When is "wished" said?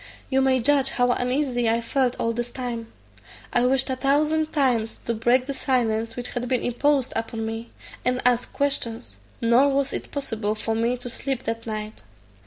3.67-3.87